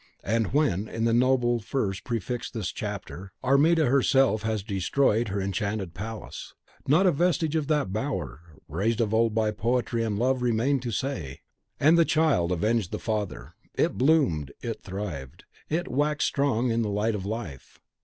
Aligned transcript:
As 0.23 0.45
when, 0.45 0.87
in 0.87 1.03
the 1.05 1.13
noble 1.13 1.59
verse 1.59 1.99
prefixed 1.99 2.53
to 2.53 2.57
this 2.57 2.71
chapter, 2.71 3.33
Armida 3.43 3.85
herself 3.85 4.41
has 4.41 4.63
destroyed 4.63 5.27
her 5.27 5.39
enchanted 5.39 5.93
palace, 5.93 6.55
not 6.87 7.05
a 7.05 7.11
vestige 7.11 7.55
of 7.55 7.67
that 7.67 7.93
bower, 7.93 8.39
raised 8.67 8.99
of 8.99 9.13
old 9.13 9.35
by 9.35 9.51
Poetry 9.51 10.03
and 10.03 10.17
Love, 10.17 10.41
remained 10.41 10.81
to 10.81 10.91
say, 10.91 11.11
"It 11.11 11.17
had 11.17 11.21
been!" 11.81 11.87
And 11.89 11.97
the 11.99 12.05
child 12.05 12.51
avenged 12.51 12.91
the 12.91 12.97
father; 12.97 13.53
it 13.75 13.99
bloomed, 13.99 14.51
it 14.63 14.81
thrived, 14.81 15.43
it 15.69 15.87
waxed 15.87 16.27
strong 16.29 16.71
in 16.71 16.81
the 16.81 16.89
light 16.89 17.13
of 17.13 17.23
life. 17.27 17.79